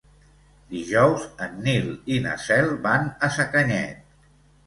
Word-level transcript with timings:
Dijous 0.69 1.25
en 1.47 1.59
Nil 1.67 1.91
i 2.15 2.17
na 2.25 2.33
Cel 2.45 2.71
van 2.87 3.05
a 3.27 3.29
Sacanyet. 3.37 4.03